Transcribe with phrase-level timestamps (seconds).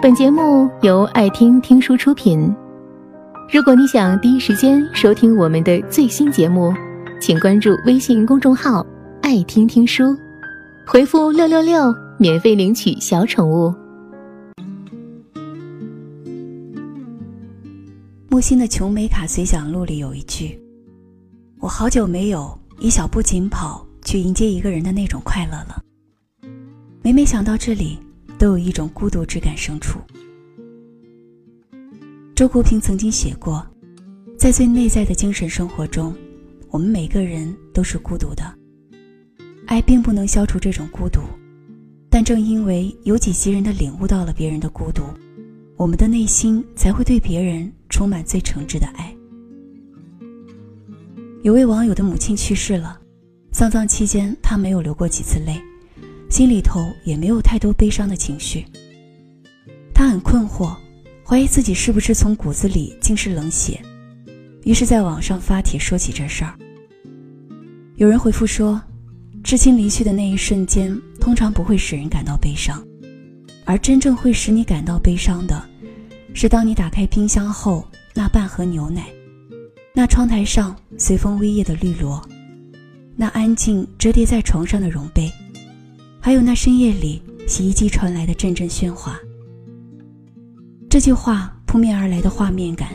[0.00, 2.54] 本节目由爱听听书出品。
[3.52, 6.72] 如果你想第一时间收听我们的最新节目，
[7.20, 8.86] 请关注微信公众号
[9.22, 10.16] “爱听听书”，
[10.86, 13.74] 回复“六六六”免费领取小宠物。
[18.28, 20.56] 木心的《琼美卡随想录》里有一句
[21.58, 25.82] ：“我好久没有以小步紧跑去迎接一个人的那种快乐了。”
[27.02, 27.98] 每每想到这里，
[28.38, 29.98] 都有一种孤独之感生出。
[32.34, 33.66] 周国平曾经写过，
[34.38, 36.14] 在最内在的精神生活中，
[36.70, 38.44] 我们每个人都是孤独的。
[39.66, 41.20] 爱并不能消除这种孤独，
[42.08, 45.02] 但正因为有几息人的领悟到了别人的孤独，
[45.76, 49.12] 我们的内心才会对别人充满最诚挚的爱。
[51.42, 53.00] 有位网友的母亲去世了，
[53.52, 55.60] 丧葬期间他没有流过几次泪。
[56.28, 58.64] 心里头也没有太多悲伤的情绪。
[59.94, 60.76] 他很困惑，
[61.24, 63.80] 怀疑自己是不是从骨子里尽是冷血，
[64.64, 66.54] 于是在网上发帖说起这事儿。
[67.96, 68.80] 有人回复说，
[69.42, 72.80] 至亲离去的那一瞬间，通常不会使人感到悲伤，
[73.64, 75.60] 而真正会使你感到悲伤的，
[76.32, 77.84] 是当你打开冰箱后
[78.14, 79.06] 那半盒牛奶，
[79.92, 82.22] 那窗台上随风微曳的绿萝，
[83.16, 85.28] 那安静折叠在床上的绒被。
[86.28, 89.18] 还有那深夜里洗衣机传来的阵阵喧哗。
[90.90, 92.90] 这句话扑面而来的画面感，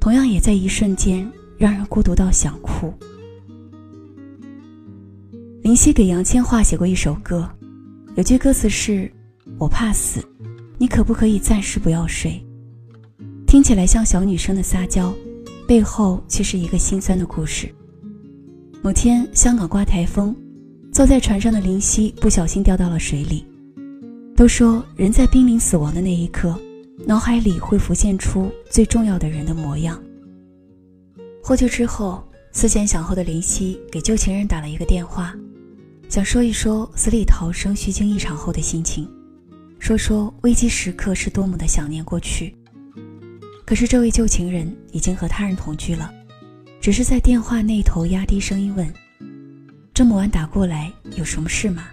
[0.00, 2.90] 同样也在一瞬间让人孤独到想哭。
[5.60, 7.46] 林夕给杨千嬅写过一首歌，
[8.14, 9.12] 有句歌词是
[9.60, 10.26] ：“我怕死，
[10.78, 12.42] 你可不可以暂时不要睡？”
[13.46, 15.14] 听起来像小女生的撒娇，
[15.68, 17.70] 背后却是一个心酸的故事。
[18.82, 20.34] 某天，香港刮台风。
[20.92, 23.46] 坐在船上的林夕不小心掉到了水里。
[24.36, 26.54] 都说人在濒临死亡的那一刻，
[27.06, 30.00] 脑海里会浮现出最重要的人的模样。
[31.42, 32.22] 获救之后，
[32.52, 35.34] 思前想后的林夕给旧情人打了一个电话，
[36.10, 39.08] 想说一说死里逃生虚惊一场后的心情，
[39.78, 42.54] 说说危机时刻是多么的想念过去。
[43.64, 46.12] 可是这位旧情人已经和他人同居了，
[46.82, 48.92] 只是在电话那头压低声音问。
[49.94, 51.88] 这么晚打过来，有什么事吗？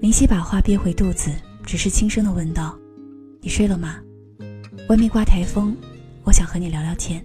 [0.00, 1.30] 林夕把话憋回肚子，
[1.62, 2.74] 只是轻声的问道
[3.42, 4.00] ：“你睡了吗？
[4.88, 5.76] 外面刮台风，
[6.24, 7.22] 我想和你聊聊天。”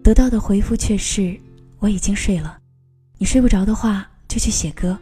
[0.00, 1.36] 得到的回复却是
[1.80, 2.56] ：“我已经睡了，
[3.18, 4.96] 你睡不着的话就去写歌。”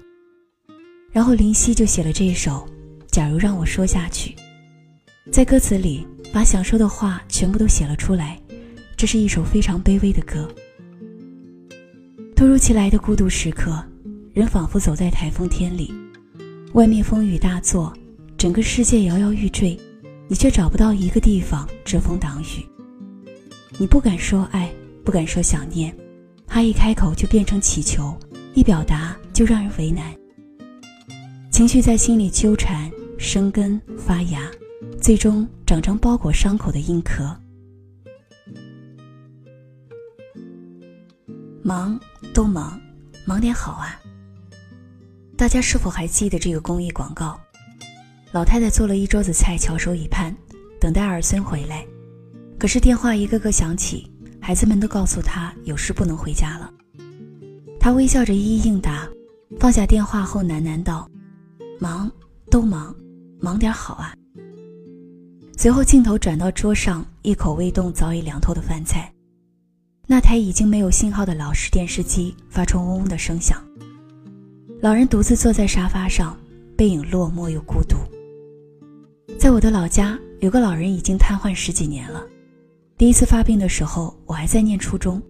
[1.12, 2.66] 然后林夕就写了这一首
[3.08, 4.34] 《假如让我说下去》，
[5.30, 8.40] 在歌词里把想说的话全部都写了出来。
[8.96, 10.50] 这是一首非常卑微的歌。
[12.38, 13.84] 突如其来的孤独时刻，
[14.32, 15.92] 人仿佛走在台风天里，
[16.72, 17.92] 外面风雨大作，
[18.36, 19.76] 整个世界摇摇欲坠，
[20.28, 22.64] 你却找不到一个地方遮风挡雨。
[23.76, 24.72] 你不敢说爱，
[25.04, 25.92] 不敢说想念，
[26.46, 28.16] 他一开口就变成乞求，
[28.54, 30.14] 一表达就让人为难。
[31.50, 32.88] 情绪在心里纠缠、
[33.18, 34.48] 生根、发芽，
[35.00, 37.36] 最终长成包裹伤口的硬壳。
[41.68, 42.00] 忙。
[42.32, 42.80] 都忙，
[43.26, 44.00] 忙点好啊！
[45.36, 47.38] 大家是否还记得这个公益广告？
[48.32, 50.34] 老太太做了一桌子菜，翘首以盼，
[50.80, 51.86] 等待儿孙回来。
[52.58, 56.72] 可是电话一个个响起，孩子们都告诉她有事不能回家了。
[57.78, 59.06] 她微笑着一一应答，
[59.60, 61.08] 放下电话后喃喃道
[61.78, 62.10] ：“忙，
[62.50, 62.94] 都忙，
[63.40, 64.14] 忙点好啊！”
[65.58, 69.12] 随后镜头转到桌上一口未动早已凉透的饭菜。
[70.10, 73.62] 那台已经没有信号的老式电视机发出嗡嗡的声响。
[74.80, 76.34] 老人独自坐在沙发上，
[76.74, 77.98] 背影落寞又孤独。
[79.38, 82.24] 在我的老家，有个老人已经瘫痪十几年了。
[82.96, 85.20] 第一次发病的时候，我还在念初中，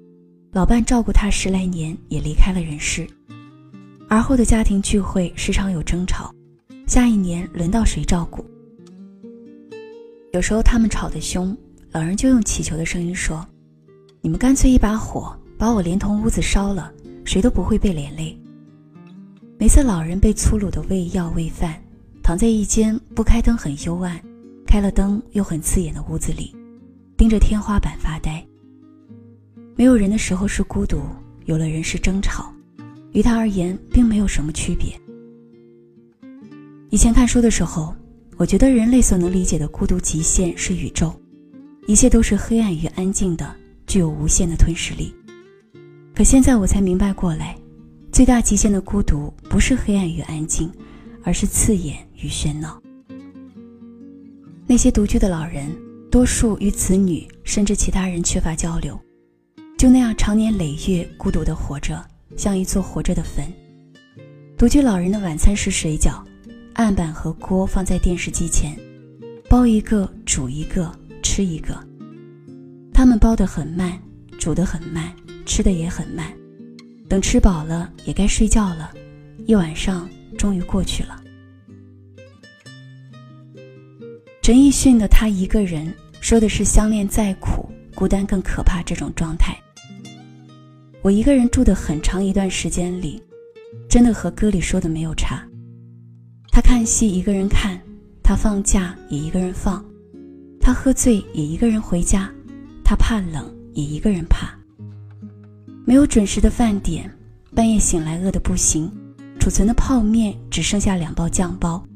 [0.52, 3.04] 老伴照顾他十来年，也离开了人世。
[4.08, 6.32] 而后的家庭聚会时常有争吵，
[6.86, 8.46] 下一年轮到谁照顾？
[10.32, 11.56] 有时候他们吵得凶，
[11.90, 13.44] 老人就用乞求的声音说。
[14.20, 16.92] 你们干脆一把火把我连同屋子烧了，
[17.24, 18.36] 谁都不会被连累。
[19.58, 21.80] 每次老人被粗鲁的喂药喂饭，
[22.22, 24.20] 躺在一间不开灯很幽暗，
[24.66, 26.54] 开了灯又很刺眼的屋子里，
[27.16, 28.44] 盯着天花板发呆。
[29.76, 31.00] 没有人的时候是孤独，
[31.44, 32.52] 有了人是争吵，
[33.12, 34.92] 于他而言并没有什么区别。
[36.90, 37.94] 以前看书的时候，
[38.36, 41.12] 我觉得人类所能理解的孤独极限是宇宙，
[41.86, 43.54] 一切都是黑暗与安静的。
[43.88, 45.14] 具有无限的吞噬力，
[46.14, 47.56] 可现在我才明白过来，
[48.12, 50.70] 最大极限的孤独不是黑暗与安静，
[51.24, 52.80] 而是刺眼与喧闹。
[54.66, 55.74] 那些独居的老人，
[56.10, 59.00] 多数与子女甚至其他人缺乏交流，
[59.78, 62.04] 就那样长年累月孤独地活着，
[62.36, 63.50] 像一座活着的坟。
[64.58, 66.22] 独居老人的晚餐是水饺，
[66.74, 68.78] 案板和锅放在电视机前，
[69.48, 70.92] 包一个，煮一个，
[71.22, 71.87] 吃一个。
[72.98, 73.96] 他们包得很慢，
[74.40, 75.14] 煮得很慢，
[75.46, 76.36] 吃的也很慢。
[77.08, 78.92] 等吃饱了，也该睡觉了，
[79.46, 81.22] 一晚上终于过去了。
[84.42, 85.86] 陈奕迅的《他一个人》
[86.20, 89.56] 说的是相恋再苦，孤单更可怕这种状态。
[91.00, 93.22] 我一个人住的很长一段时间里，
[93.88, 95.40] 真的和歌里说的没有差。
[96.50, 97.80] 他看戏一个人看，
[98.24, 99.84] 他放假也一个人放，
[100.60, 102.28] 他喝醉也一个人回家，
[102.88, 104.48] 他怕冷也一个人怕。
[105.84, 107.14] 没有准时的饭点，
[107.54, 108.90] 半夜醒来饿得不行，
[109.38, 111.86] 储存的泡面只剩下两包酱包，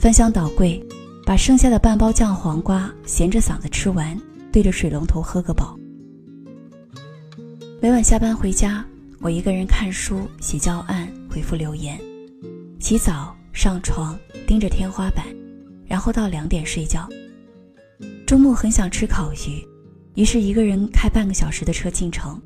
[0.00, 0.84] 翻箱倒柜，
[1.24, 4.20] 把剩下的半包酱黄瓜咸着嗓子吃完，
[4.50, 5.78] 对着水龙头喝个饱。
[7.80, 8.84] 每晚下班回家，
[9.20, 12.00] 我一个人看书、写教案、回复留言，
[12.80, 15.24] 洗澡、上床，盯着天花板，
[15.86, 17.08] 然后到两点睡觉。
[18.26, 19.64] 周末很想吃烤鱼，
[20.16, 22.40] 于是一个人开半个小时的车进城。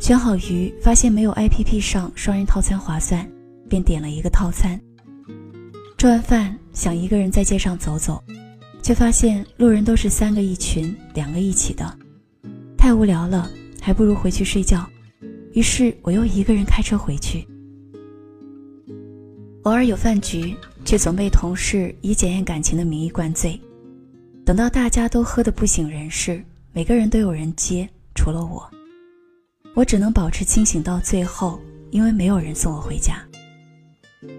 [0.00, 3.30] 选好鱼，发现没有 APP 上双人套餐划算，
[3.68, 4.80] 便点了一个套餐。
[5.98, 8.22] 吃完饭，想一个人在街上走走，
[8.82, 11.98] 却发现路人都是三个一群，两个一起的，
[12.76, 14.86] 太无聊了，还不如回去睡觉。
[15.52, 17.46] 于是我又一个人开车回去。
[19.62, 20.54] 偶尔有饭局，
[20.84, 23.58] 却总被同事以检验感情的名义灌醉。
[24.44, 26.44] 等到大家都喝得不省人事，
[26.76, 28.68] 每个人都有人接，除了我。
[29.76, 31.60] 我只能保持清醒到最后，
[31.92, 33.24] 因为没有人送我回家。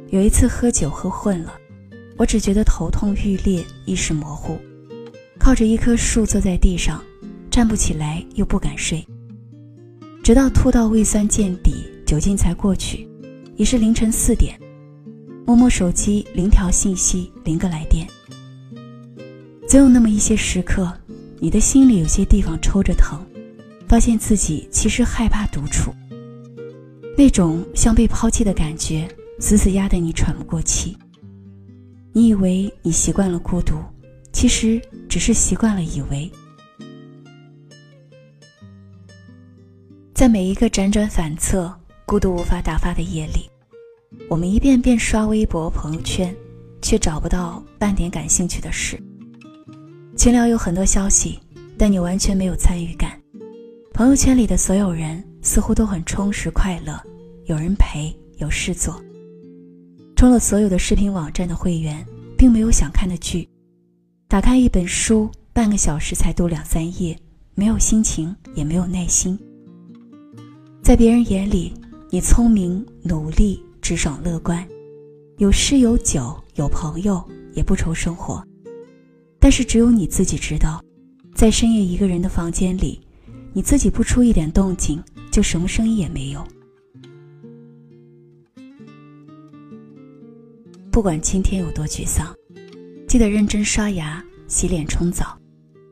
[0.09, 1.53] 有一次喝酒喝混了，
[2.17, 4.59] 我只觉得头痛欲裂，意识模糊，
[5.39, 7.01] 靠着一棵树坐在地上，
[7.49, 9.07] 站不起来又不敢睡，
[10.21, 13.07] 直到吐到胃酸见底，酒劲才过去。
[13.55, 14.59] 已是凌晨四点，
[15.45, 18.05] 摸摸手机，零条信息，零个来电。
[19.69, 20.91] 总有那么一些时刻，
[21.39, 23.19] 你的心里有些地方抽着疼。
[23.87, 25.93] 发现自己其实害怕独处，
[27.15, 29.07] 那种像被抛弃的感觉，
[29.39, 30.97] 死死压得你喘不过气。
[32.11, 33.75] 你以为你习惯了孤独，
[34.33, 36.31] 其实只是习惯了以为。
[40.15, 41.71] 在每一个辗转反侧、
[42.07, 43.47] 孤独无法打发的夜里，
[44.27, 46.35] 我们一遍遍刷微博、朋友圈，
[46.81, 48.99] 却找不到半点感兴趣的事。
[50.17, 51.37] 群聊有很多消息，
[51.77, 53.19] 但你完全没有参与感。
[53.93, 56.97] 朋友圈里的所有人似乎都很充实快乐，
[57.45, 59.01] 有人陪，有事做。
[60.15, 62.03] 充了所有的视频网站的会员，
[62.37, 63.47] 并没有想看的剧。
[64.27, 67.17] 打开一本书，半个小时才读两三页，
[67.53, 69.37] 没有心情，也没有耐心。
[70.81, 71.73] 在别人眼里，
[72.09, 74.65] 你聪明、努力、直爽、乐观，
[75.39, 77.21] 有诗有酒有朋友，
[77.53, 78.41] 也不愁生活。
[79.45, 80.83] 但是只有你自己知道，
[81.35, 82.99] 在深夜一个人的房间里。
[83.53, 84.99] 你自己不出一点动静，
[85.31, 86.43] 就什么声音也没有。
[90.89, 92.33] 不管今天有多沮丧，
[93.07, 95.37] 记得认真刷牙、洗脸、冲澡，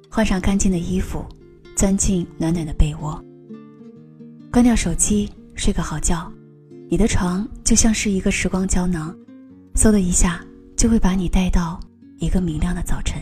[0.10, 1.24] 换上干净的衣服，
[1.76, 3.24] 钻进暖暖的被窝，
[4.52, 6.28] 关掉手机，睡个好觉。
[6.90, 9.16] 你的床就像是一个时光胶囊，
[9.76, 10.44] 嗖的一下
[10.76, 11.80] 就会把你带到
[12.18, 13.22] 一个明亮的早晨。